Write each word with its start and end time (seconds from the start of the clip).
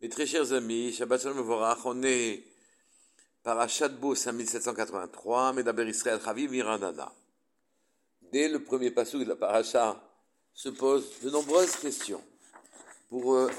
Mes 0.00 0.08
très 0.08 0.26
chers 0.26 0.52
amis, 0.52 0.92
Shabbat 0.92 1.20
Shalom 1.20 1.40
Vorach, 1.40 1.84
on 1.84 2.04
est 2.04 2.44
Parashat 3.42 3.88
Bo 3.88 4.14
5783, 4.14 5.54
Medaber 5.54 5.88
Israël 5.88 6.20
Chaviv 6.24 6.52
Miranana. 6.52 7.12
Dès 8.30 8.48
le 8.48 8.62
premier 8.62 8.92
passage 8.92 9.22
de 9.22 9.28
la 9.28 9.34
paracha 9.34 10.00
se 10.54 10.68
posent 10.68 11.18
de 11.24 11.30
nombreuses 11.30 11.74
questions 11.74 12.22
pour 13.08 13.34
euh, 13.34 13.50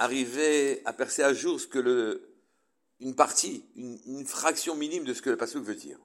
arriver 0.00 0.82
à 0.84 0.92
percer 0.92 1.22
à 1.22 1.32
jour 1.32 1.60
ce 1.60 1.68
que 1.68 1.78
le, 1.78 2.34
une 2.98 3.14
partie, 3.14 3.64
une, 3.76 3.96
une 4.06 4.26
fraction 4.26 4.74
minime 4.74 5.04
de 5.04 5.14
ce 5.14 5.22
que 5.22 5.30
le 5.30 5.36
passage 5.36 5.62
veut 5.62 5.76
dire. 5.76 6.00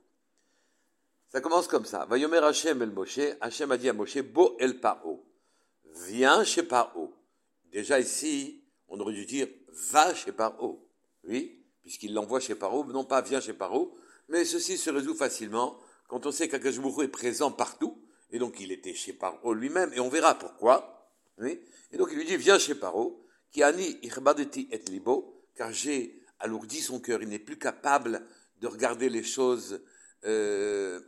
Ça 1.29 1.41
commence 1.41 1.68
comme 1.68 1.86
ça. 1.86 2.05
Vayomer 2.05 2.38
Hashem 2.43 2.84
el 2.84 2.91
Moshe, 2.91 3.36
Hashem 3.41 3.71
a 3.71 3.77
dit 3.79 3.89
à 3.89 3.93
Moshe, 3.93 4.20
Bo 4.20 4.55
el 4.59 4.79
Paro. 4.79 5.25
Viens 6.05 6.43
chez 6.43 6.61
Paro. 6.61 7.11
Déjà 7.71 8.00
ici, 8.00 8.61
on 8.92 9.00
aurait 9.00 9.14
dû 9.14 9.26
dire 9.26 9.48
va 9.92 10.14
chez 10.14 10.32
Paro. 10.32 10.88
Oui, 11.23 11.63
puisqu'il 11.82 12.13
l'envoie 12.13 12.40
chez 12.40 12.55
Paro, 12.55 12.86
non 12.86 13.05
pas 13.05 13.22
viens 13.22 13.41
chez 13.41 13.54
Paro, 13.54 13.98
mais 14.30 14.45
ceci 14.45 14.77
se 14.77 14.90
résout 14.90 15.16
facilement 15.16 15.80
quand 16.08 16.26
on 16.26 16.32
sait 16.32 16.49
qu'Akashbourou 16.49 17.04
est 17.04 17.08
présent 17.08 17.52
partout, 17.52 17.98
et 18.32 18.38
donc 18.38 18.59
il 18.59 18.72
était 18.72 18.94
chez 18.94 19.13
Paro 19.13 19.54
lui-même, 19.54 19.91
et 19.94 19.99
on 19.99 20.09
verra 20.09 20.35
pourquoi. 20.35 21.09
Oui, 21.38 21.59
et 21.91 21.98
donc 21.98 22.09
il 22.12 22.18
lui 22.18 22.26
dit 22.26 22.38
viens 22.38 22.59
chez 22.59 22.76
Paro, 22.76 23.26
qui 23.49 23.63
ani 23.63 23.98
irbadeti 24.04 24.68
et 24.72 24.77
libo, 24.90 25.41
car 25.55 25.71
j'ai 25.71 26.21
alourdi 26.40 26.82
son 26.82 26.99
cœur, 26.99 27.21
il 27.21 27.30
n'est 27.30 27.40
plus 27.40 27.58
capable 27.58 28.27
de 28.60 28.68
regarder 28.68 29.10
les 29.10 29.23
choses 29.23 29.82
euh, 30.26 30.99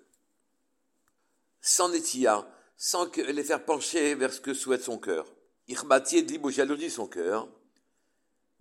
sans 1.60 1.90
nettia, 1.90 2.48
sans 2.77 3.10
que, 3.10 3.22
les 3.22 3.44
faire 3.44 3.63
pencher 3.63 4.16
vers 4.16 4.34
ce 4.34 4.41
que 4.41 4.54
souhaite 4.54 4.84
son 4.84 4.98
cœur. 4.98 5.34
Irbati 5.68 6.18
et 6.18 6.22
libo, 6.22 6.50
j'ai 6.50 6.62
alourdi 6.62 6.90
son 6.90 7.08
cœur. 7.08 7.50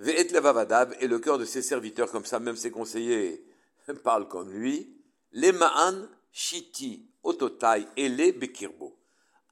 Ve'et 0.02 0.26
et 1.00 1.06
le 1.06 1.18
cœur 1.20 1.38
de 1.38 1.44
ses 1.44 1.62
serviteurs, 1.62 2.10
comme 2.10 2.24
ça 2.24 2.40
même 2.40 2.56
ses 2.56 2.72
conseillers 2.72 3.44
parlent 4.02 4.26
comme 4.26 4.50
lui, 4.50 4.96
les 5.30 5.52
ma'an 5.52 6.08
shiti 6.32 7.06
ototai 7.22 7.86
et 7.96 8.08
les 8.08 8.32
bekirbo, 8.32 8.98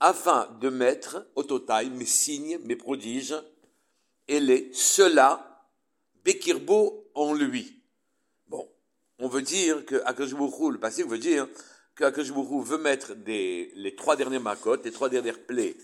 afin 0.00 0.48
de 0.60 0.68
mettre 0.68 1.24
ototai, 1.36 1.88
mes 1.90 2.04
signes, 2.04 2.58
mes 2.64 2.74
prodiges, 2.74 3.36
et 4.26 4.40
les 4.40 4.72
cela 4.72 5.68
bekirbo 6.24 7.08
en 7.14 7.32
lui. 7.32 7.80
Bon, 8.48 8.68
on 9.20 9.28
veut 9.28 9.42
dire 9.42 9.86
que 9.86 10.02
Akashbuchou, 10.04 10.72
le 10.72 10.80
passé 10.80 11.04
veut 11.04 11.18
dire 11.18 11.46
que 11.94 12.62
veut 12.62 12.78
mettre 12.78 13.12
les 13.24 13.94
trois 13.96 14.16
dernières 14.16 14.40
makotes, 14.40 14.84
les 14.84 14.90
trois 14.90 15.08
dernières 15.08 15.46
plaies 15.46 15.76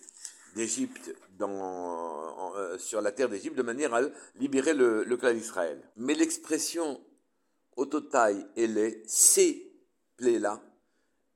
d'Égypte 0.56 1.14
euh, 1.40 2.78
sur 2.78 3.00
la 3.02 3.12
terre 3.12 3.28
d'Égypte 3.28 3.56
de 3.56 3.62
manière 3.62 3.94
à 3.94 4.00
libérer 4.36 4.72
le, 4.72 5.04
clan 5.16 5.32
d'Israël. 5.32 5.80
Mais 5.96 6.14
l'expression 6.14 7.00
Ototai 7.76 8.46
et 8.56 8.66
les 8.66 9.02
ces 9.06 9.70
plaies-là, 10.16 10.62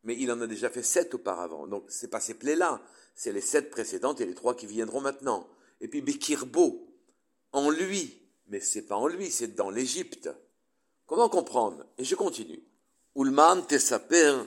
mais 0.04 0.16
il 0.18 0.32
en 0.32 0.40
a 0.40 0.46
déjà 0.46 0.70
fait 0.70 0.82
sept 0.82 1.14
auparavant. 1.14 1.66
Donc 1.66 1.84
c'est 1.88 2.08
pas 2.08 2.20
ces 2.20 2.34
plaies-là, 2.34 2.80
c'est 3.14 3.32
les 3.32 3.42
sept 3.42 3.70
précédentes 3.70 4.22
et 4.22 4.26
les 4.26 4.34
trois 4.34 4.56
qui 4.56 4.66
viendront 4.66 5.02
maintenant. 5.02 5.46
Et 5.82 5.88
puis 5.88 6.00
Bekirbo, 6.00 6.88
en 7.52 7.68
lui, 7.68 8.22
mais 8.46 8.60
c'est 8.60 8.82
pas 8.82 8.96
en 8.96 9.06
lui, 9.06 9.30
c'est 9.30 9.54
dans 9.54 9.70
l'Égypte. 9.70 10.30
Comment 11.06 11.28
comprendre? 11.28 11.84
Et 11.98 12.04
je 12.04 12.14
continue. 12.14 12.62
Ulman 13.16 13.62
tesaper 13.62 14.44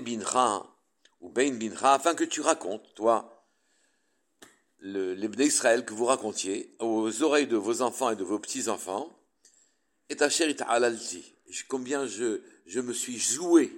binra 0.00 0.74
ou 1.20 1.28
bein 1.28 1.52
binra, 1.52 1.94
afin 1.94 2.14
que 2.14 2.24
tu 2.24 2.40
racontes, 2.40 2.94
toi, 2.94 3.33
le, 4.84 5.14
d'Israël 5.28 5.84
que 5.84 5.94
vous 5.94 6.04
racontiez 6.04 6.74
aux 6.78 7.22
oreilles 7.22 7.46
de 7.46 7.56
vos 7.56 7.80
enfants 7.80 8.10
et 8.10 8.16
de 8.16 8.24
vos 8.24 8.38
petits-enfants, 8.38 9.10
et 10.10 10.22
Asher 10.22 10.54
alalti, 10.68 11.34
combien 11.68 12.06
je, 12.06 12.40
me 12.80 12.92
suis 12.92 13.18
joué 13.18 13.72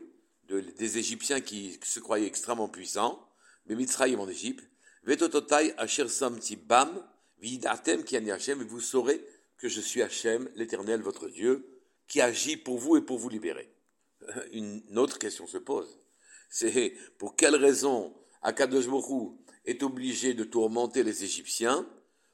de, 0.49 0.61
des 0.61 0.99
Égyptiens 0.99 1.41
qui 1.41 1.79
se 1.85 2.01
croyaient 2.01 2.27
extrêmement 2.27 2.69
puissants, 2.69 3.25
mais 3.67 3.77
Mitzrayim 3.77 4.19
en 4.19 4.29
Égypte, 4.29 4.69
Vetototai 5.05 5.75
Asher 5.79 6.09
Samti 6.09 6.57
Bam, 6.57 6.91
Vidatem 7.39 8.03
Hashem, 8.31 8.61
et 8.61 8.65
vous 8.65 8.81
saurez 8.81 9.25
que 9.59 9.69
je 9.69 9.81
suis 9.81 10.03
Hachem, 10.03 10.51
l'Éternel, 10.57 11.03
votre 11.03 11.29
Dieu, 11.29 11.69
qui 12.09 12.21
agit 12.21 12.57
pour 12.57 12.79
vous 12.79 12.97
et 12.97 13.01
pour 13.01 13.19
vous 13.19 13.29
libérer. 13.29 13.71
Une 14.53 14.83
autre 14.99 15.19
question 15.19 15.47
se 15.47 15.59
pose. 15.59 16.01
C'est 16.51 16.95
pour 17.19 17.37
quelle 17.37 17.55
raison 17.55 18.13
Akadosh 18.43 18.89
Baruch 18.89 19.33
est 19.65 19.83
obligé 19.83 20.35
de 20.35 20.45
tourmenter 20.45 21.03
les 21.03 21.25
Égyptiens 21.25 21.87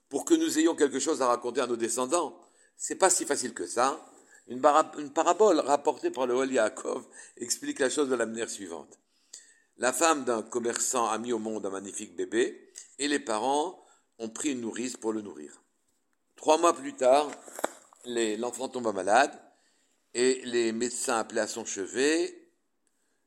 pour 0.08 0.24
que 0.24 0.34
nous 0.34 0.58
ayons 0.58 0.74
quelque 0.74 0.98
chose 0.98 1.22
à 1.22 1.26
raconter 1.26 1.60
à 1.60 1.66
nos 1.66 1.76
descendants. 1.76 2.38
C'est 2.76 2.96
pas 2.96 3.10
si 3.10 3.24
facile 3.24 3.54
que 3.54 3.66
ça. 3.66 4.06
Une, 4.48 4.60
parabole 4.60 5.60
rapportée 5.60 6.10
par 6.10 6.26
le 6.26 6.36
Wali 6.36 6.54
Yaakov 6.54 7.06
explique 7.38 7.78
la 7.78 7.88
chose 7.88 8.08
de 8.08 8.14
la 8.14 8.26
manière 8.26 8.50
suivante. 8.50 8.98
La 9.78 9.92
femme 9.92 10.24
d'un 10.24 10.42
commerçant 10.42 11.08
a 11.08 11.16
mis 11.16 11.32
au 11.32 11.38
monde 11.38 11.64
un 11.64 11.70
magnifique 11.70 12.14
bébé 12.14 12.72
et 12.98 13.08
les 13.08 13.20
parents 13.20 13.82
ont 14.18 14.28
pris 14.28 14.50
une 14.52 14.60
nourrice 14.60 14.96
pour 14.96 15.12
le 15.12 15.22
nourrir. 15.22 15.62
Trois 16.36 16.58
mois 16.58 16.74
plus 16.74 16.92
tard, 16.92 17.30
l'enfant 18.04 18.68
tomba 18.68 18.92
malade 18.92 19.32
et 20.12 20.42
les 20.44 20.72
médecins 20.72 21.18
appelés 21.18 21.40
à 21.40 21.46
son 21.46 21.64
chevet 21.64 22.41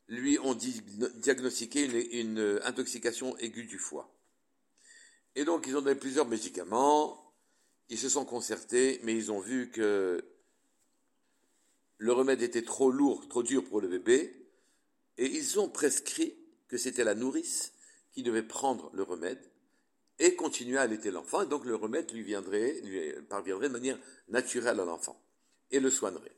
lui 0.08 0.38
ont 0.40 0.54
diagnostiqué 0.54 1.86
une, 1.86 2.38
une, 2.38 2.60
intoxication 2.64 3.38
aiguë 3.38 3.66
du 3.66 3.80
foie. 3.80 4.14
Et 5.36 5.46
donc 5.46 5.66
ils 5.68 5.76
ont 5.76 5.82
donné 5.82 5.96
plusieurs 5.96 6.28
médicaments, 6.28 7.34
ils 7.90 7.98
se 7.98 8.10
sont 8.10 8.26
concertés, 8.26 9.00
mais 9.04 9.16
ils 9.16 9.32
ont 9.32 9.40
vu 9.40 9.70
que 9.72 10.24
le 11.98 12.14
remède 12.14 12.42
était 12.42 12.64
trop 12.64 12.92
lourd, 12.92 13.28
trop 13.28 13.44
dur 13.44 13.64
pour 13.64 13.82
le 13.82 13.88
bébé, 13.88 14.50
et 15.18 15.26
ils 15.26 15.60
ont 15.60 15.70
prescrit 15.70 16.36
que 16.68 16.78
c'était 16.78 17.04
la 17.04 17.16
nourrice 17.16 17.74
qui 18.12 18.24
devait 18.24 18.44
prendre 18.44 18.90
le 18.94 19.04
remède 19.04 19.40
et 20.20 20.36
continuer 20.36 20.78
à 20.78 20.84
allaiter 20.84 21.12
l'enfant, 21.12 21.42
et 21.42 21.48
donc 21.48 21.66
le 21.66 21.76
remède 21.76 22.12
lui, 22.12 22.24
viendrait, 22.24 22.80
lui 22.82 23.12
parviendrait 23.30 23.68
de 23.68 23.74
manière 23.74 24.00
naturelle 24.30 24.80
à 24.80 24.86
l'enfant, 24.86 25.22
et 25.72 25.80
le 25.80 25.90
soignerait. 25.90 26.36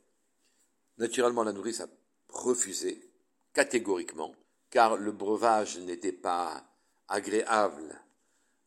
Naturellement, 0.98 1.44
la 1.44 1.52
nourrice 1.52 1.80
a 1.80 1.88
refusé, 2.28 3.07
catégoriquement, 3.58 4.36
car 4.70 4.96
le 4.96 5.10
breuvage 5.10 5.78
n'était 5.78 6.12
pas 6.12 6.62
agréable 7.08 8.00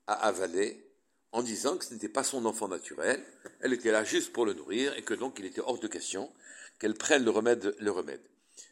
à 0.06 0.28
avaler, 0.28 0.85
en 1.31 1.41
disant 1.41 1.78
que 1.78 1.85
ce 1.85 1.94
n'était 1.94 2.09
pas 2.09 2.25
son 2.25 2.44
enfant 2.46 2.68
naturel, 2.68 3.24
elle 3.62 3.72
était 3.72 3.94
là 3.94 4.03
juste 4.03 4.34
pour 4.34 4.46
le 4.46 4.52
nourrir, 4.52 4.94
et 4.97 5.02
que 5.02 5.13
donc 5.13 5.40
il 5.40 5.46
était 5.46 5.62
hors 5.62 5.79
de 5.79 5.88
question 5.88 6.29
qu'elle 6.78 6.96
prenne 6.96 7.24
le 7.24 7.31
remède, 7.31 7.74
le 7.79 7.90
remède. 7.90 8.19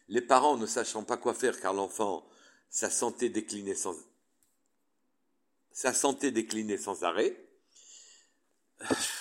Les 0.09 0.19
parents, 0.19 0.57
ne 0.57 0.65
sachant 0.65 1.03
pas 1.03 1.15
quoi 1.15 1.33
faire, 1.33 1.57
car 1.61 1.73
l'enfant, 1.73 2.27
sa 2.69 2.89
santé 2.89 3.29
déclinait 3.29 3.73
sans, 3.73 3.95
sa 5.71 5.93
santé 5.93 6.31
déclinait 6.31 6.77
sans 6.77 7.05
arrêt, 7.05 7.33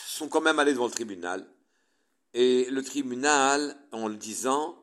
sont 0.04 0.28
quand 0.28 0.40
même 0.40 0.58
allés 0.58 0.72
devant 0.72 0.86
le 0.86 0.90
tribunal. 0.90 1.46
Et 2.34 2.68
le 2.72 2.82
tribunal, 2.82 3.76
en 3.92 4.08
le 4.08 4.16
disant, 4.16 4.76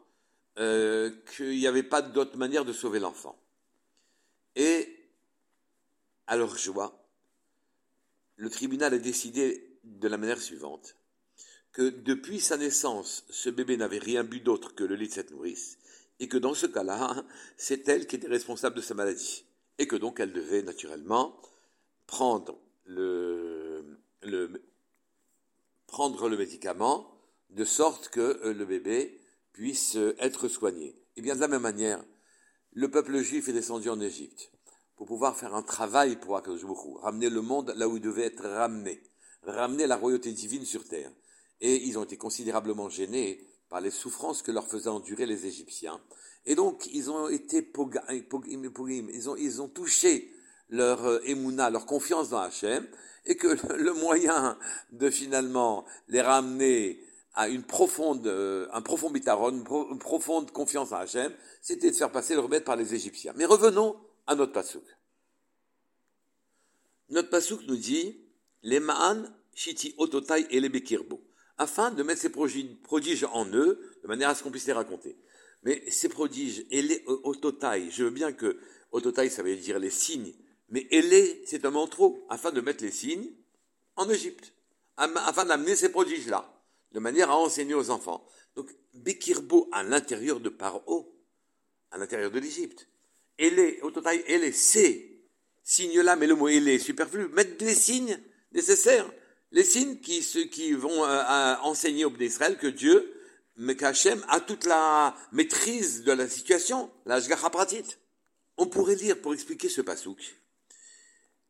euh, 0.57 1.11
qu'il 1.35 1.57
n'y 1.57 1.67
avait 1.67 1.83
pas 1.83 2.01
d'autre 2.01 2.37
manière 2.37 2.65
de 2.65 2.73
sauver 2.73 2.99
l'enfant. 2.99 3.37
Et, 4.55 5.09
à 6.27 6.37
leur 6.37 6.57
joie, 6.57 7.05
le 8.37 8.49
tribunal 8.49 8.93
a 8.93 8.97
décidé 8.97 9.79
de 9.83 10.07
la 10.07 10.17
manière 10.17 10.41
suivante, 10.41 10.95
que 11.71 11.89
depuis 11.89 12.39
sa 12.39 12.57
naissance, 12.57 13.25
ce 13.29 13.49
bébé 13.49 13.77
n'avait 13.77 13.99
rien 13.99 14.23
bu 14.23 14.39
d'autre 14.39 14.73
que 14.73 14.83
le 14.83 14.95
lait 14.95 15.07
de 15.07 15.11
cette 15.11 15.31
nourrice, 15.31 15.77
et 16.19 16.29
que 16.29 16.37
dans 16.37 16.53
ce 16.53 16.67
cas-là, 16.67 17.25
c'est 17.57 17.87
elle 17.89 18.07
qui 18.07 18.15
était 18.15 18.27
responsable 18.27 18.77
de 18.77 18.81
sa 18.81 18.93
maladie, 18.93 19.45
et 19.77 19.87
que 19.87 19.97
donc 19.97 20.19
elle 20.19 20.31
devait 20.31 20.63
naturellement 20.63 21.37
prendre 22.07 22.57
le, 22.85 23.99
médicament 26.37 27.11
de 27.49 27.65
sorte 27.65 28.09
que 28.09 28.39
euh, 28.45 28.53
le 28.53 28.65
bébé 28.65 29.19
puisse 29.55 29.97
être 30.19 30.49
soigné. 30.49 31.01
Et 31.15 31.21
bien 31.21 31.33
de 31.33 31.39
la 31.39 31.47
même 31.47 31.61
manière, 31.61 32.03
le 32.73 32.91
peuple 32.91 33.17
juif 33.19 33.47
est 33.47 33.53
descendu 33.53 33.89
en 33.89 34.01
Égypte 34.01 34.51
pour 34.97 35.07
pouvoir 35.07 35.37
faire 35.37 35.55
un 35.55 35.61
travail 35.61 36.17
pour 36.17 36.35
Akadosh 36.35 36.65
ramener 37.01 37.29
le 37.29 37.41
monde 37.41 37.73
là 37.77 37.87
où 37.87 37.95
il 37.95 38.01
devait 38.01 38.25
être 38.25 38.45
ramené, 38.45 39.01
ramener 39.43 39.87
la 39.87 39.95
royauté 39.95 40.33
divine 40.33 40.65
sur 40.65 40.85
terre. 40.85 41.09
Et 41.61 41.77
ils 41.85 41.97
ont 41.97 42.03
été 42.03 42.17
considérablement 42.17 42.89
gênés 42.89 43.47
par 43.69 43.79
les 43.79 43.91
souffrances 43.91 44.41
que 44.41 44.51
leur 44.51 44.67
faisaient 44.67 44.89
endurer 44.89 45.25
les 45.25 45.45
Égyptiens. 45.45 46.01
Et 46.45 46.55
donc, 46.55 46.89
ils 46.91 47.09
ont 47.09 47.29
été 47.29 47.71
ont, 47.77 49.35
ils 49.37 49.61
ont 49.61 49.69
touché 49.69 50.33
leur 50.67 51.25
émouna, 51.25 51.69
leur 51.69 51.85
confiance 51.85 52.29
dans 52.29 52.39
Hachem, 52.39 52.85
et 53.25 53.37
que 53.37 53.47
le 53.77 53.93
moyen 53.93 54.57
de 54.91 55.09
finalement 55.09 55.85
les 56.09 56.21
ramener 56.21 56.99
à 57.35 57.49
une 57.49 57.63
profonde, 57.63 58.25
euh, 58.27 58.67
un 58.71 58.81
profond 58.81 59.09
bitaron, 59.09 59.51
une, 59.51 59.99
profonde 59.99 60.51
confiance 60.51 60.93
en 60.93 60.97
Hachem, 60.97 61.33
c'était 61.61 61.91
de 61.91 61.95
faire 61.95 62.11
passer 62.11 62.33
le 62.33 62.39
remède 62.39 62.63
par 62.63 62.77
les 62.77 62.95
Égyptiens. 62.95 63.33
Mais 63.35 63.45
revenons 63.45 63.97
à 64.25 64.35
notre 64.35 64.53
pasouk. 64.53 64.83
Notre 67.09 67.29
pasouk 67.29 67.61
nous 67.67 67.75
dit, 67.75 68.17
les 68.63 68.79
ma'an 68.79 69.25
Shiti 69.53 69.93
Ototai 69.97 70.47
et 70.49 70.59
les 70.61 70.69
Bekirbo, 70.69 71.21
afin 71.57 71.91
de 71.91 72.03
mettre 72.03 72.21
ces 72.21 72.29
prodiges 72.29 73.27
en 73.31 73.45
eux, 73.47 73.79
de 74.01 74.07
manière 74.07 74.29
à 74.29 74.35
ce 74.35 74.41
qu'on 74.41 74.51
puisse 74.51 74.67
les 74.67 74.73
raconter. 74.73 75.17
Mais 75.63 75.83
ces 75.91 76.09
prodiges, 76.09 76.65
et 76.71 76.81
les 76.81 77.03
Ototai, 77.05 77.91
je 77.91 78.05
veux 78.05 78.11
bien 78.11 78.31
que 78.31 78.57
Ototai, 78.91 79.29
ça 79.29 79.43
veut 79.43 79.55
dire 79.57 79.77
les 79.77 79.89
signes, 79.89 80.33
mais 80.69 80.87
Elé, 80.89 81.43
c'est 81.45 81.65
un 81.65 81.71
mot 81.71 81.85
trop, 81.87 82.25
afin 82.29 82.51
de 82.51 82.61
mettre 82.61 82.83
les 82.83 82.91
signes 82.91 83.29
en 83.97 84.09
Égypte, 84.09 84.53
afin 84.95 85.45
d'amener 85.45 85.75
ces 85.75 85.89
prodiges-là, 85.89 86.54
de 86.95 87.01
manière 87.01 87.29
à 87.29 87.37
enseigner 87.37 87.73
aux 87.73 87.89
enfants. 87.89 88.25
Donc, 88.55 88.73
Bekirbo 88.93 89.67
à 89.73 89.83
l'intérieur 89.83 90.39
de 90.39 90.47
Paro, 90.47 91.13
à 91.91 91.97
l'intérieur 91.97 92.31
de 92.31 92.39
l'Égypte. 92.39 92.87
Elé, 93.37 93.79
Ototai, 93.81 94.23
Elé, 94.27 94.53
ces 94.53 95.21
signes-là, 95.61 96.15
mais 96.15 96.25
le 96.25 96.35
mot 96.35 96.47
Elé 96.47 96.75
est 96.75 96.79
superflu, 96.79 97.27
mettre 97.27 97.63
les 97.65 97.75
signes 97.75 98.17
nécessaires, 98.53 99.11
les 99.51 99.65
signes 99.65 99.99
qui, 99.99 100.21
qui 100.49 100.71
vont 100.71 101.03
euh, 101.03 101.55
enseigner 101.63 102.05
au 102.05 102.11
peuple 102.11 102.23
d'Israël 102.23 102.57
que 102.57 102.67
Dieu, 102.67 103.13
Mekachem, 103.57 104.23
a 104.29 104.39
toute 104.39 104.63
la 104.63 105.17
maîtrise 105.33 106.03
de 106.03 106.13
la 106.13 106.29
situation, 106.29 106.89
la 107.05 107.19
Pratit. 107.19 107.97
On 108.55 108.67
pourrait 108.67 108.95
lire, 108.95 109.19
pour 109.21 109.33
expliquer 109.33 109.67
ce 109.67 109.81
pasouk, 109.81 110.37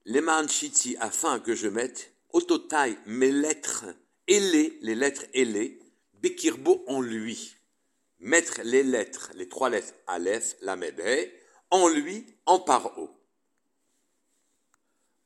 Leman 0.06 0.50
Shiti, 0.50 0.98
afin 1.00 1.40
que 1.40 1.54
je 1.54 1.68
mette, 1.68 2.14
Ototai, 2.34 2.98
mes 3.06 3.32
lettres, 3.32 3.86
Les 4.28 4.96
lettres 4.96 5.26
Elé, 5.34 5.80
Bekirbo 6.22 6.84
en 6.88 7.02
lui. 7.02 7.56
Mettre 8.20 8.62
les 8.64 8.84
lettres, 8.84 9.32
les 9.36 9.48
trois 9.48 9.70
lettres 9.70 9.94
Aleph, 10.08 10.56
Lamed, 10.62 11.02
en 11.70 11.88
lui, 11.88 12.26
en 12.46 12.60
paro. 12.60 13.10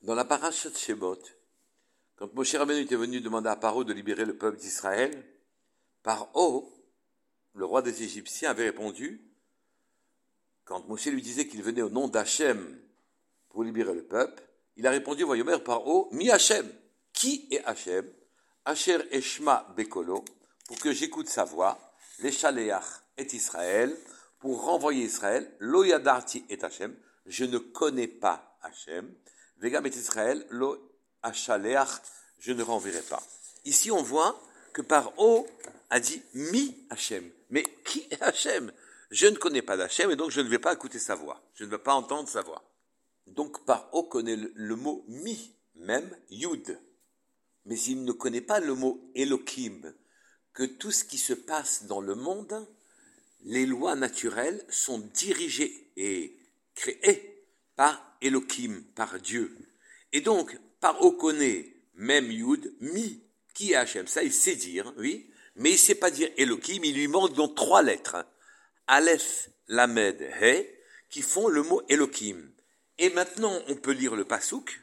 Dans 0.01 0.15
la 0.15 0.25
parashat 0.25 0.73
Shemot, 0.75 1.19
quand 2.15 2.33
Moshe 2.33 2.55
Rabbeinu 2.55 2.81
était 2.81 2.97
venu 2.97 3.21
demander 3.21 3.49
à 3.49 3.55
Paro 3.55 3.85
de 3.85 3.93
libérer 3.93 4.25
le 4.25 4.37
peuple 4.37 4.57
d'Israël, 4.57 5.23
Paro, 6.03 6.73
le 7.53 7.63
roi 7.63 7.81
des 7.81 8.03
Égyptiens, 8.03 8.51
avait 8.51 8.65
répondu, 8.65 9.21
quand 10.65 10.85
Moshe 10.87 11.05
lui 11.05 11.21
disait 11.21 11.47
qu'il 11.47 11.63
venait 11.63 11.81
au 11.81 11.89
nom 11.89 12.09
d'Hachem 12.09 12.77
pour 13.47 13.63
libérer 13.63 13.93
le 13.93 14.03
peuple, 14.03 14.43
il 14.75 14.85
a 14.85 14.91
répondu, 14.91 15.23
voyons 15.23 15.45
Paro, 15.59 16.09
mi 16.11 16.29
Hachem. 16.29 16.69
Qui 17.13 17.47
est 17.51 17.63
Hachem? 17.63 18.05
Asher 18.65 18.99
Eshma 19.11 19.67
Bekolo, 19.75 20.23
pour 20.67 20.77
que 20.79 20.91
j'écoute 20.91 21.29
sa 21.29 21.43
voix, 21.43 21.79
les 22.19 22.31
et 23.17 23.35
Israël, 23.35 23.95
pour 24.39 24.63
renvoyer 24.63 25.05
Israël, 25.05 25.51
lo 25.59 25.83
yadarti 25.83 26.45
et 26.49 26.63
Hachem, 26.63 26.95
je 27.25 27.45
ne 27.45 27.57
connais 27.57 28.07
pas 28.07 28.57
Hachem, 28.61 29.13
Vegam 29.57 29.85
et 29.85 29.89
Israël, 29.89 30.45
lo 30.49 30.77
achaleach, 31.21 32.01
je 32.39 32.53
ne 32.53 32.63
renverrai 32.63 33.01
pas. 33.01 33.21
Ici, 33.65 33.91
on 33.91 34.01
voit 34.01 34.41
que 34.73 34.81
par 34.81 35.13
O 35.17 35.45
a 35.89 35.99
dit 35.99 36.21
mi 36.33 36.85
Hachem. 36.89 37.29
Mais 37.49 37.63
qui 37.85 38.07
est 38.09 38.21
Hachem? 38.21 38.71
Je 39.11 39.27
ne 39.27 39.35
connais 39.35 39.61
pas 39.61 39.75
d'Hachem 39.75 40.11
et 40.11 40.15
donc 40.15 40.31
je 40.31 40.41
ne 40.41 40.47
vais 40.47 40.59
pas 40.59 40.73
écouter 40.73 40.99
sa 40.99 41.15
voix. 41.15 41.41
Je 41.55 41.65
ne 41.65 41.69
vais 41.69 41.79
pas 41.79 41.93
entendre 41.93 42.29
sa 42.29 42.41
voix. 42.41 42.63
Donc 43.27 43.65
par 43.65 43.89
O 43.93 44.03
connaît 44.03 44.35
le, 44.35 44.75
mot 44.75 45.03
mi, 45.07 45.55
même 45.75 46.15
Yud. 46.29 46.79
Mais 47.69 47.79
il 47.81 48.03
ne 48.03 48.11
connaît 48.11 48.41
pas 48.41 48.59
le 48.59 48.73
mot 48.73 48.99
Elohim, 49.13 49.93
que 50.53 50.63
tout 50.63 50.91
ce 50.91 51.03
qui 51.03 51.19
se 51.19 51.33
passe 51.33 51.83
dans 51.83 52.01
le 52.01 52.15
monde, 52.15 52.67
les 53.43 53.67
lois 53.67 53.95
naturelles 53.95 54.65
sont 54.69 54.97
dirigées 55.13 55.91
et 55.95 56.35
créées 56.73 57.45
par 57.75 58.17
Elohim, 58.23 58.81
par 58.95 59.19
Dieu. 59.19 59.55
Et 60.13 60.21
donc, 60.21 60.57
par 60.79 60.99
Okone, 61.03 61.63
même 61.93 62.31
Yud, 62.31 62.73
Mi, 62.81 63.21
qui 63.53 63.73
est 63.73 63.75
Hachem, 63.75 64.07
ça 64.07 64.23
il 64.23 64.33
sait 64.33 64.55
dire, 64.55 64.91
oui, 64.97 65.29
mais 65.55 65.69
il 65.69 65.73
ne 65.73 65.77
sait 65.77 65.93
pas 65.93 66.09
dire 66.09 66.31
Elohim, 66.37 66.83
il 66.83 66.95
lui 66.95 67.07
manque 67.07 67.35
donc 67.35 67.53
trois 67.53 67.83
lettres, 67.83 68.25
Aleph, 68.87 69.51
Lamed, 69.67 70.19
He, 70.41 70.65
qui 71.11 71.21
font 71.21 71.47
le 71.47 71.61
mot 71.61 71.83
Elohim. 71.87 72.49
Et 72.97 73.11
maintenant, 73.11 73.61
on 73.67 73.75
peut 73.75 73.91
lire 73.91 74.15
le 74.15 74.25
Pasouk. 74.25 74.81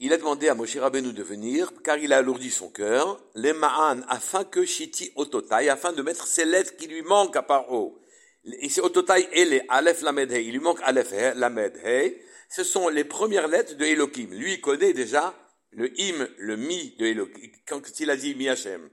Il 0.00 0.12
a 0.12 0.16
demandé 0.16 0.48
à 0.48 0.54
Moshe 0.54 0.76
Rabbeinu 0.76 1.12
de 1.12 1.24
venir, 1.24 1.72
car 1.82 1.98
il 1.98 2.12
a 2.12 2.18
alourdi 2.18 2.52
son 2.52 2.70
cœur, 2.70 3.20
les 3.34 3.52
Ma'an, 3.52 4.02
afin 4.08 4.44
que 4.44 4.64
Shiti 4.64 5.10
Ototai, 5.16 5.68
afin 5.68 5.92
de 5.92 6.02
mettre 6.02 6.28
ces 6.28 6.44
lettres 6.44 6.76
qui 6.76 6.86
lui 6.86 7.02
manquent 7.02 7.34
à 7.34 7.42
Paro. 7.42 8.00
Ici, 8.44 8.80
Ototai 8.80 9.28
et 9.32 9.44
les 9.44 9.62
Aleph 9.68 10.02
Lamed 10.02 10.30
He. 10.30 10.46
Il 10.46 10.52
lui 10.52 10.60
manque 10.60 10.78
Aleph 10.84 11.12
Lamed 11.34 11.76
He. 11.84 12.14
Ce 12.48 12.62
sont 12.62 12.88
les 12.88 13.02
premières 13.02 13.48
lettres 13.48 13.76
de 13.76 13.84
Elohim. 13.84 14.28
Lui, 14.30 14.54
il 14.54 14.60
connaît 14.60 14.92
déjà 14.92 15.34
le 15.72 15.92
Im, 15.98 16.28
le 16.38 16.56
Mi 16.56 16.94
de 16.96 17.06
Elohim. 17.06 17.50
Quand 17.66 17.82
il 17.98 18.08
a 18.08 18.16
dit 18.16 18.36
Mi 18.36 18.48
Hashem, 18.48 18.88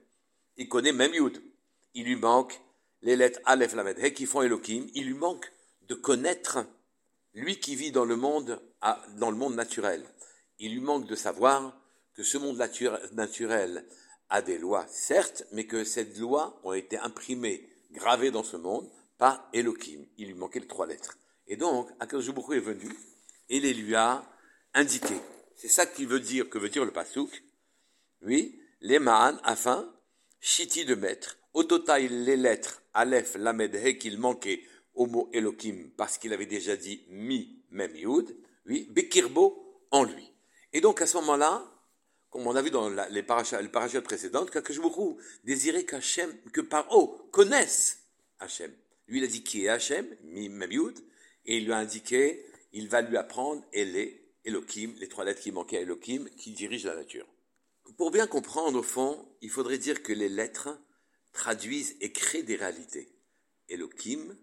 il 0.57 0.67
connaît 0.67 0.91
même 0.91 1.13
Yud. 1.13 1.39
Il 1.93 2.05
lui 2.05 2.15
manque 2.15 2.59
les 3.03 3.15
lettres 3.15 3.39
Aleph 3.45 3.75
Lamed 3.75 3.99
He 4.03 4.11
qui 4.11 4.25
font 4.25 4.41
Elohim. 4.41 4.87
Il 4.95 5.05
lui 5.05 5.13
manque 5.13 5.51
de 5.83 5.93
connaître 5.93 6.65
lui 7.35 7.59
qui 7.59 7.75
vit 7.75 7.91
dans 7.91 8.05
le 8.05 8.15
monde, 8.15 8.59
dans 9.17 9.29
le 9.29 9.37
monde 9.37 9.53
naturel. 9.53 10.03
Il 10.59 10.73
lui 10.73 10.81
manque 10.81 11.07
de 11.07 11.15
savoir 11.15 11.79
que 12.13 12.23
ce 12.23 12.37
monde 12.37 12.57
naturel 13.13 13.85
a 14.29 14.41
des 14.41 14.57
lois, 14.57 14.85
certes, 14.87 15.43
mais 15.51 15.65
que 15.65 15.83
ces 15.83 16.05
lois 16.05 16.59
ont 16.63 16.73
été 16.73 16.97
imprimées, 16.97 17.69
gravées 17.91 18.31
dans 18.31 18.43
ce 18.43 18.57
monde 18.57 18.89
pas 19.17 19.49
Elohim. 19.53 20.05
Il 20.17 20.27
lui 20.27 20.33
manquait 20.33 20.59
les 20.59 20.67
trois 20.67 20.87
lettres. 20.87 21.17
Et 21.47 21.57
donc, 21.57 21.89
Akadosh 21.99 22.29
est 22.29 22.59
venu 22.59 22.89
et 23.49 23.59
les 23.59 23.73
lui 23.73 23.95
a 23.95 24.25
indiqués. 24.73 25.21
C'est 25.55 25.67
ça 25.67 25.85
qui 25.85 26.05
veut 26.05 26.19
dire, 26.19 26.49
que 26.49 26.57
veut 26.57 26.69
dire 26.69 26.85
le 26.85 26.91
pasouk. 26.91 27.43
Oui, 28.21 28.59
les 28.81 28.99
ma'an, 28.99 29.37
afin, 29.43 29.93
shiti 30.39 30.85
de 30.85 30.95
maître, 30.95 31.37
ototaï 31.53 32.07
les 32.07 32.35
lettres, 32.35 32.81
aleph, 32.93 33.35
lamed, 33.35 33.75
he, 33.75 33.97
qu'il 33.97 34.17
manquait 34.17 34.63
au 34.93 35.05
mot 35.05 35.29
Elohim, 35.33 35.91
parce 35.97 36.17
qu'il 36.17 36.33
avait 36.33 36.45
déjà 36.45 36.75
dit 36.75 37.05
mi, 37.09 37.63
même 37.69 37.95
yud, 37.95 38.35
oui, 38.65 38.87
bekirbo, 38.91 39.87
en 39.91 40.03
lui. 40.03 40.31
Et 40.75 40.81
donc, 40.81 41.01
à 41.01 41.07
ce 41.07 41.15
moment-là, 41.19 41.65
comme 42.29 42.45
on 42.47 42.53
a 42.53 42.61
vu 42.61 42.69
dans 42.69 42.89
les 42.89 43.23
parachutes 43.23 44.01
précédentes, 44.01 44.51
qu'Akadosh 44.51 45.15
désirait 45.45 45.85
que 45.85 46.59
Paro 46.59 47.29
connaisse 47.31 47.99
Hachem. 48.39 48.73
Lui, 49.07 49.19
il 49.19 49.23
a 49.23 49.27
dit 49.27 49.41
qui 49.41 49.63
est 49.63 49.69
Hachem, 49.69 50.05
Memiud, 50.25 50.99
et 51.45 51.59
il 51.59 51.63
lui 51.63 51.71
a 51.71 51.77
indiqué, 51.77 52.45
il 52.73 52.89
va 52.89 53.01
lui 53.01 53.15
apprendre 53.15 53.63
Elé, 53.71 54.21
Elohim, 54.43 54.95
les 54.99 55.07
trois 55.07 55.23
lettres 55.23 55.39
qui 55.39 55.53
manquaient 55.53 55.77
à 55.77 55.81
Elohim, 55.81 56.27
qui 56.35 56.51
dirigent 56.51 56.89
la 56.89 56.97
nature. 56.97 57.25
Pour 57.95 58.11
bien 58.11 58.27
comprendre, 58.27 58.79
au 58.79 58.83
fond, 58.83 59.25
il 59.39 59.49
faudrait 59.49 59.77
dire 59.77 60.03
que 60.03 60.11
les 60.11 60.27
lettres 60.27 60.77
traduisent 61.31 61.95
et 62.01 62.11
créent 62.11 62.43
des 62.43 62.57
réalités. 62.57 63.15
Elohim, 63.69 64.35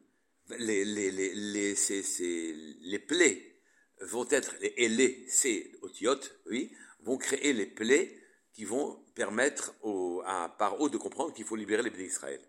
les, 0.58 0.86
les, 0.86 1.10
les, 1.10 1.34
les, 1.34 2.54
les 2.80 2.98
plaies 2.98 3.51
vont 4.02 4.26
être, 4.30 4.54
les 4.60 4.74
Elé, 4.76 5.24
c'est 5.28 5.72
Otiot, 5.82 6.20
oui, 6.46 6.72
vont 7.00 7.18
créer 7.18 7.52
les 7.52 7.66
plaies 7.66 8.18
qui 8.52 8.64
vont 8.64 9.02
permettre 9.14 9.74
au, 9.82 10.22
à 10.26 10.54
Paro 10.58 10.88
de 10.88 10.98
comprendre 10.98 11.32
qu'il 11.32 11.44
faut 11.44 11.56
libérer 11.56 11.82
les 11.82 11.90
pays 11.90 12.04
d'Israël. 12.04 12.40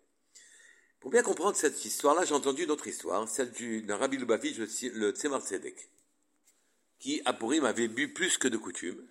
Pour 1.00 1.12
bien 1.12 1.24
comprendre 1.24 1.56
cette 1.56 1.84
histoire-là, 1.84 2.24
j'ai 2.26 2.34
entendu 2.34 2.64
une 2.64 2.72
autre 2.72 2.88
histoire, 2.88 3.28
celle 3.28 3.52
d'un 3.86 3.98
Rabbi 3.98 4.18
Lubavitch, 4.18 4.58
le 4.94 5.12
Tzemar 5.12 5.42
Tzedek, 5.42 5.90
qui 7.00 7.22
à 7.26 7.34
Purim 7.34 7.66
avait 7.66 7.90
bu 7.90 8.14
plus 8.14 8.38
que 8.38 8.48
de 8.48 8.58
coutume, 8.58 9.06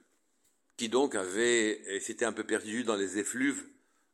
qui 0.76 0.88
donc 0.88 1.14
avait, 1.14 2.00
s'était 2.00 2.24
un 2.24 2.32
peu 2.32 2.44
perdu 2.44 2.84
dans 2.84 2.96
les 2.96 3.18
effluves 3.18 3.68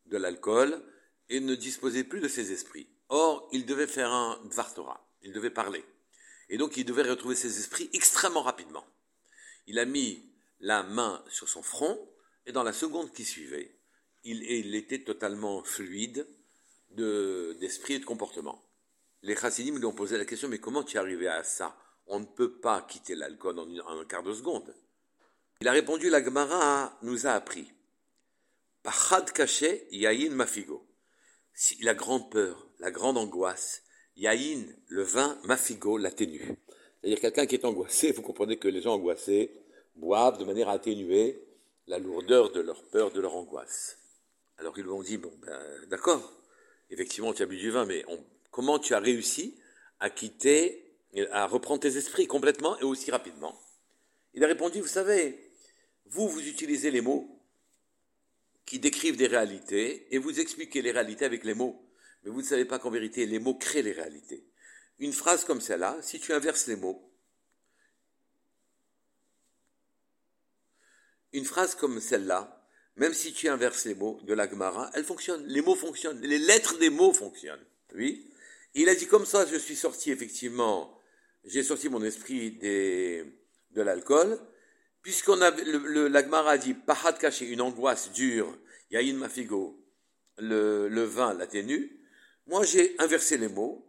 de 0.07 0.17
l'alcool 0.17 0.83
et 1.29 1.41
ne 1.41 1.55
disposait 1.55 2.05
plus 2.05 2.21
de 2.21 2.29
ses 2.29 2.53
esprits. 2.53 2.89
Or, 3.09 3.49
il 3.53 3.65
devait 3.65 3.87
faire 3.87 4.11
un 4.11 4.41
Dvar 4.47 4.75
Torah, 4.75 5.09
il 5.23 5.33
devait 5.33 5.51
parler. 5.51 5.85
Et 6.49 6.59
donc, 6.59 6.77
il 6.77 6.85
devait 6.85 7.03
retrouver 7.03 7.35
ses 7.35 7.59
esprits 7.59 7.91
extrêmement 7.93 8.43
rapidement. 8.43 8.87
Il 9.67 9.79
a 9.79 9.85
mis 9.85 10.25
la 10.61 10.83
main 10.83 11.23
sur 11.29 11.49
son 11.49 11.63
front, 11.63 11.99
et 12.47 12.53
dans 12.53 12.63
la 12.63 12.73
seconde 12.73 13.13
qui 13.13 13.25
suivait, 13.25 13.79
il, 14.25 14.75
était 14.75 15.05
totalement 15.05 15.63
fluide, 15.63 16.27
d'esprit 16.91 17.95
et 17.95 17.99
de 17.99 18.05
comportement. 18.05 18.65
Les 19.23 19.37
chassidim 19.37 19.77
lui 19.77 19.85
ont 19.85 19.93
posé 19.93 20.17
la 20.17 20.25
question, 20.25 20.49
mais 20.49 20.59
comment 20.59 20.83
tu 20.83 20.97
es 20.97 21.01
arrivé 21.01 21.29
à 21.29 21.45
ça? 21.45 21.77
On 22.07 22.21
ne 22.21 22.25
peut 22.25 22.59
pas 22.59 22.83
quitter 22.83 23.15
l'alcool 23.15 23.59
en, 23.59 23.99
un 23.99 24.05
quart 24.05 24.23
de 24.23 24.33
seconde. 24.33 24.75
Il 25.61 25.69
a 25.69 25.73
répondu, 25.73 26.09
la 26.09 26.23
Gemara 26.23 26.97
nous 27.03 27.27
a 27.27 27.33
appris. 27.33 27.73
Pachad 28.83 29.33
caché, 29.33 29.87
yayin 29.91 30.31
mafigo. 30.31 30.87
La 31.81 31.95
grande 31.95 32.31
peur, 32.31 32.69
la 32.79 32.91
grande 32.91 33.19
angoisse, 33.19 33.83
yayin, 34.19 34.67
le 34.89 35.03
vin, 35.03 35.39
mafigo, 35.45 35.97
l'atténue. 35.97 36.57
C'est-à-dire 37.01 37.21
quelqu'un 37.21 37.47
qui 37.47 37.55
est 37.55 37.65
angoissé, 37.65 38.13
vous 38.13 38.23
comprenez 38.23 38.59
que 38.59 38.69
les 38.69 38.83
gens 38.83 38.95
angoissés 38.95 39.51
boivent 39.97 40.39
de 40.39 40.45
manière 40.45 40.69
à 40.69 40.73
atténuer 40.73 41.41
la 41.87 41.99
lourdeur 41.99 42.53
de 42.53 42.61
leur 42.61 42.83
peur, 42.85 43.11
de 43.11 43.21
leur 43.21 43.35
angoisse. 43.35 43.97
Alors 44.59 44.77
ils 44.77 44.85
lui 44.85 44.91
ont 44.91 45.03
dit, 45.03 45.17
bon 45.17 45.33
ben 45.41 45.59
d'accord, 45.89 46.33
effectivement, 46.91 47.33
tu 47.33 47.43
as 47.43 47.47
bu 47.47 47.57
du 47.57 47.71
vin, 47.71 47.87
mais 47.87 48.05
comment 48.51 48.79
tu 48.79 48.93
as 48.93 49.01
réussi 49.01 49.59
à 50.01 50.11
quitter, 50.11 50.85
à 51.31 51.47
reprendre 51.47 51.81
tes 51.81 51.97
esprits 51.97 52.27
complètement 52.27 52.79
et 52.81 52.85
aussi 52.85 53.11
rapidement? 53.11 53.59
Il 54.35 54.45
a 54.45 54.47
répondu, 54.47 54.81
vous 54.81 54.87
savez, 54.87 55.49
Vous, 56.11 56.29
vous 56.29 56.47
utilisez 56.49 56.91
les 56.91 57.01
mots 57.01 57.29
qui 58.65 58.79
décrivent 58.79 59.17
des 59.17 59.27
réalités 59.27 60.07
et 60.15 60.19
vous 60.19 60.41
expliquez 60.41 60.83
les 60.83 60.91
réalités 60.91 61.25
avec 61.25 61.45
les 61.45 61.55
mots. 61.55 61.81
Mais 62.23 62.31
vous 62.31 62.43
ne 62.43 62.47
savez 62.47 62.65
pas 62.65 62.79
qu'en 62.79 62.91
vérité, 62.91 63.27
les 63.27 63.39
mots 63.39 63.55
créent 63.55 63.83
les 63.83 63.93
réalités. 63.93 64.45
Une 64.99 65.13
phrase 65.13 65.45
comme 65.45 65.61
celle-là, 65.61 65.99
si 66.03 66.19
tu 66.19 66.33
inverses 66.33 66.67
les 66.67 66.77
mots, 66.77 67.09
une 71.33 71.45
phrase 71.45 71.75
comme 71.75 72.01
celle-là, 72.01 72.67
même 72.97 73.15
si 73.15 73.33
tu 73.33 73.49
inverses 73.49 73.85
les 73.85 73.95
mots 73.95 74.19
de 74.25 74.35
l'Agmara, 74.35 74.91
elle 74.95 75.05
fonctionne. 75.05 75.47
Les 75.47 75.63
mots 75.63 75.77
fonctionnent. 75.77 76.21
Les 76.21 76.39
lettres 76.39 76.79
des 76.79 76.91
mots 76.91 77.13
fonctionnent. 77.13 77.65
Oui? 77.95 78.29
Il 78.75 78.89
a 78.89 78.95
dit 78.95 79.07
comme 79.07 79.25
ça, 79.25 79.47
je 79.47 79.57
suis 79.57 79.77
sorti 79.77 80.11
effectivement, 80.11 80.99
j'ai 81.45 81.63
sorti 81.63 81.89
mon 81.89 82.03
esprit 82.03 82.53
des, 82.53 83.25
de 83.71 83.83
l'alcool, 83.83 84.39
puisqu'on 85.03 85.41
a, 85.41 85.51
l'Agmara 85.51 86.53
a 86.53 86.59
dit, 86.59 86.75
pahat 86.75 87.13
caché, 87.15 87.47
une 87.47 87.61
angoisse 87.61 88.13
dure, 88.13 88.59
yaïn 88.91 89.17
mafigo, 89.17 89.81
le, 90.39 90.89
le 90.89 91.03
vin 91.05 91.35
l'atténue. 91.35 91.98
Moi, 92.49 92.65
j'ai 92.65 92.99
inversé 92.99 93.37
les 93.37 93.49
mots. 93.49 93.87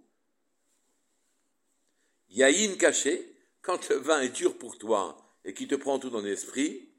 Yaïn 2.27 2.75
caché, 2.75 3.33
quand 3.61 3.89
le 3.89 3.95
vin 3.95 4.19
est 4.19 4.29
dur 4.29 4.57
pour 4.57 4.77
toi 4.77 5.39
et 5.45 5.53
qui 5.53 5.65
te 5.65 5.75
prend 5.75 5.97
tout 5.97 6.09
dans 6.09 6.19
l'esprit, 6.19 6.89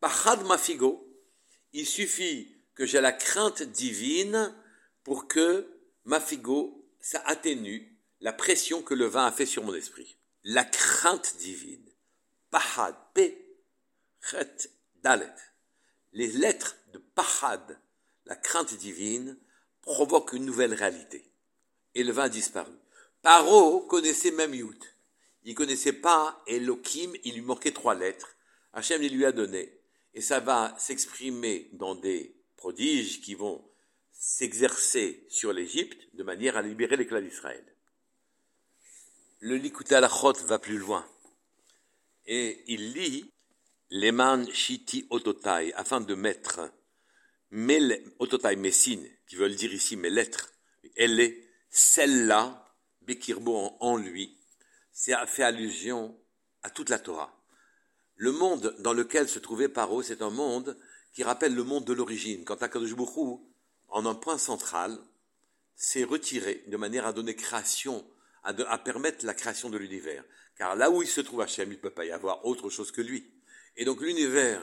Pachad 0.00 0.44
mafigo, 0.44 1.08
il 1.72 1.86
suffit 1.86 2.52
que 2.74 2.84
j'ai 2.84 3.00
la 3.00 3.12
crainte 3.12 3.62
divine 3.62 4.52
pour 5.04 5.28
que 5.28 5.70
mafigo, 6.04 6.84
ça 7.00 7.22
atténue 7.26 7.96
la 8.20 8.32
pression 8.32 8.82
que 8.82 8.94
le 8.94 9.06
vin 9.06 9.26
a 9.26 9.32
fait 9.32 9.46
sur 9.46 9.62
mon 9.62 9.74
esprit. 9.74 10.18
La 10.42 10.64
crainte 10.64 11.36
divine. 11.36 11.88
Pahad, 12.50 12.96
P, 13.14 13.56
Chet, 14.20 14.68
Dalet. 14.96 15.32
Les 16.12 16.28
lettres 16.28 16.76
de 16.92 16.98
Pahad, 16.98 17.78
la 18.26 18.34
crainte 18.34 18.74
divine, 18.74 19.38
provoquent 19.84 20.32
une 20.32 20.44
nouvelle 20.44 20.74
réalité. 20.74 21.24
Et 21.94 22.02
le 22.04 22.12
vin 22.12 22.24
a 22.24 22.28
disparu. 22.28 22.72
Paro 23.22 23.80
connaissait 23.80 24.30
même 24.30 24.54
Yud. 24.54 24.82
Il 25.44 25.54
connaissait 25.54 25.92
pas 25.92 26.42
Elohim, 26.46 27.12
il 27.24 27.34
lui 27.34 27.42
manquait 27.42 27.72
trois 27.72 27.94
lettres. 27.94 28.36
Hachem 28.72 29.00
les 29.00 29.08
lui 29.08 29.24
a 29.24 29.32
donné 29.32 29.80
et 30.14 30.20
ça 30.20 30.40
va 30.40 30.74
s'exprimer 30.78 31.68
dans 31.72 31.94
des 31.94 32.34
prodiges 32.56 33.20
qui 33.20 33.34
vont 33.34 33.64
s'exercer 34.12 35.26
sur 35.28 35.52
l'Égypte 35.52 36.00
de 36.14 36.22
manière 36.22 36.56
à 36.56 36.62
libérer 36.62 36.96
les 36.96 37.06
clans 37.06 37.20
d'Israël. 37.20 37.64
Le 39.40 39.56
Likuta 39.56 40.00
Lachot 40.00 40.32
va 40.46 40.58
plus 40.58 40.78
loin 40.78 41.06
et 42.26 42.64
il 42.66 42.92
lit 42.92 43.30
Leman 43.90 44.50
Shiti 44.50 45.06
Ototai 45.10 45.74
afin 45.74 46.00
de 46.00 46.14
mettre 46.14 46.72
mes, 47.54 48.02
Ototai 48.18 48.56
Messine, 48.56 49.08
qui 49.28 49.36
veulent 49.36 49.54
dire 49.54 49.72
ici 49.72 49.96
mes 49.96 50.10
lettres, 50.10 50.52
elle 50.96 51.20
est 51.20 51.48
celle-là, 51.70 52.60
Bekirbo 53.02 53.76
en 53.80 53.96
lui, 53.96 54.36
c'est 54.92 55.14
fait 55.26 55.44
allusion 55.44 56.18
à 56.62 56.70
toute 56.70 56.88
la 56.88 56.98
Torah. 56.98 57.32
Le 58.16 58.32
monde 58.32 58.74
dans 58.80 58.92
lequel 58.92 59.28
se 59.28 59.38
trouvait 59.38 59.68
Paro, 59.68 60.02
c'est 60.02 60.20
un 60.20 60.30
monde 60.30 60.76
qui 61.12 61.22
rappelle 61.22 61.54
le 61.54 61.62
monde 61.62 61.84
de 61.84 61.92
l'origine. 61.92 62.44
Quand 62.44 62.62
Akadosh 62.62 62.94
en 63.88 64.06
un 64.06 64.14
point 64.14 64.38
central, 64.38 64.98
s'est 65.76 66.04
retiré 66.04 66.64
de 66.66 66.76
manière 66.76 67.06
à 67.06 67.12
donner 67.12 67.36
création, 67.36 68.04
à, 68.42 68.78
permettre 68.78 69.24
la 69.24 69.34
création 69.34 69.70
de 69.70 69.78
l'univers. 69.78 70.24
Car 70.56 70.74
là 70.74 70.90
où 70.90 71.02
il 71.02 71.08
se 71.08 71.20
trouve 71.20 71.40
Hachem, 71.40 71.70
il 71.70 71.76
ne 71.76 71.80
peut 71.80 71.90
pas 71.90 72.04
y 72.04 72.10
avoir 72.10 72.44
autre 72.44 72.68
chose 72.70 72.90
que 72.90 73.00
lui. 73.00 73.32
Et 73.76 73.84
donc 73.84 74.00
l'univers 74.00 74.60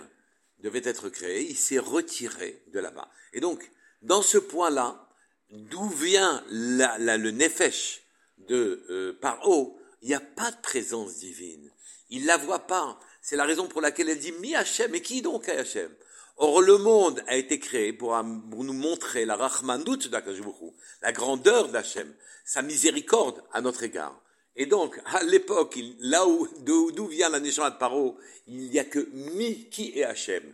devait 0.62 0.82
être 0.84 1.10
créé, 1.10 1.50
il 1.50 1.58
s'est 1.58 1.80
retiré 1.80 2.62
de 2.68 2.80
là-bas. 2.80 3.10
Et 3.34 3.40
donc, 3.40 3.72
dans 4.02 4.22
ce 4.22 4.38
point-là, 4.38 5.08
d'où 5.50 5.88
vient 5.90 6.44
le 6.50 7.32
nefesh 7.32 8.02
de 8.38 8.86
euh, 8.90 9.18
Paro, 9.20 9.80
il 10.02 10.08
n'y 10.08 10.14
a 10.14 10.20
pas 10.20 10.52
de 10.52 10.62
présence 10.62 11.18
divine. 11.18 11.72
Il 12.10 12.24
ne 12.24 12.28
la 12.28 12.38
voit 12.38 12.68
pas. 12.68 13.00
C'est 13.22 13.36
la 13.36 13.46
raison 13.46 13.68
pour 13.68 13.82
laquelle 13.82 14.10
elle 14.10 14.20
dit 14.20 14.32
Mi 14.34 14.56
Hachem. 14.56 14.96
Et 14.96 15.02
qui 15.02 15.22
donc 15.22 15.48
est 15.48 15.58
Hachem? 15.58 15.92
Or, 16.38 16.62
le 16.62 16.78
monde 16.78 17.24
a 17.28 17.38
été 17.38 17.60
créé 17.60 17.94
pour, 17.94 18.18
nous 18.24 18.74
montrer 18.74 19.26
la 19.26 19.36
rachmanut 19.36 20.08
d'Akashbuchu, 20.08 20.72
la 21.02 21.12
grandeur 21.12 21.70
d'Hachem, 21.70 22.12
sa 22.44 22.64
miséricorde 22.64 23.44
à 23.54 23.62
notre 23.62 23.84
égard. 23.84 24.20
Et 24.62 24.68
donc, 24.68 25.02
à 25.06 25.24
l'époque, 25.24 25.80
là 26.02 26.28
où, 26.28 26.48
d'où 26.60 27.08
vient 27.08 27.30
la 27.30 27.40
nation 27.40 27.68
de 27.68 27.74
Paro, 27.78 28.20
il 28.46 28.70
n'y 28.70 28.78
a 28.78 28.86
que 28.86 29.00
Mi 29.12 29.68
qui 29.70 29.98
est 29.98 30.04
Hachem. 30.04 30.54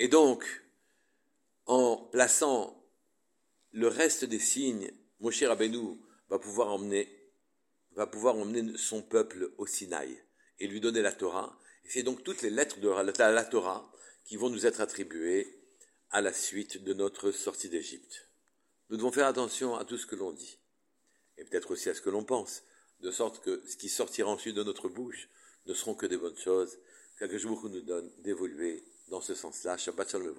Et 0.00 0.08
donc, 0.08 0.44
en 1.64 1.96
plaçant 1.96 2.76
le 3.70 3.86
reste 3.86 4.24
des 4.24 4.40
signes, 4.40 4.90
Moshe 5.20 5.44
Rabbeinu 5.44 5.96
va 6.28 6.40
pouvoir 6.40 6.72
emmener, 6.72 7.08
va 7.92 8.08
pouvoir 8.08 8.34
emmener 8.34 8.76
son 8.76 9.00
peuple 9.00 9.52
au 9.56 9.68
Sinaï 9.68 10.20
et 10.58 10.66
lui 10.66 10.80
donner 10.80 11.02
la 11.02 11.12
Torah. 11.12 11.56
Et 11.84 11.90
c'est 11.90 12.02
donc 12.02 12.24
toutes 12.24 12.42
les 12.42 12.50
lettres 12.50 12.80
de 12.80 12.88
la 12.88 13.44
Torah 13.44 13.92
qui 14.24 14.36
vont 14.36 14.50
nous 14.50 14.66
être 14.66 14.80
attribuées 14.80 15.56
à 16.10 16.20
la 16.20 16.32
suite 16.32 16.82
de 16.82 16.94
notre 16.94 17.30
sortie 17.30 17.68
d'Égypte. 17.68 18.26
Nous 18.90 18.96
devons 18.96 19.12
faire 19.12 19.28
attention 19.28 19.76
à 19.76 19.84
tout 19.84 19.98
ce 19.98 20.06
que 20.06 20.16
l'on 20.16 20.32
dit, 20.32 20.58
et 21.38 21.44
peut-être 21.44 21.70
aussi 21.70 21.88
à 21.88 21.94
ce 21.94 22.00
que 22.00 22.10
l'on 22.10 22.24
pense, 22.24 22.62
de 23.00 23.10
sorte 23.10 23.42
que 23.42 23.62
ce 23.66 23.76
qui 23.76 23.88
sortira 23.88 24.30
ensuite 24.30 24.56
de 24.56 24.62
notre 24.62 24.88
bouche 24.88 25.28
ne 25.66 25.74
seront 25.74 25.94
que 25.94 26.06
des 26.06 26.16
bonnes 26.16 26.36
choses, 26.36 26.78
qu'Akashbuch 27.18 27.64
nous 27.64 27.82
donne 27.82 28.10
d'évoluer 28.18 28.84
dans 29.08 29.20
ce 29.20 29.34
sens-là. 29.34 29.76
Shabbat 29.76 30.10
Shalom 30.10 30.34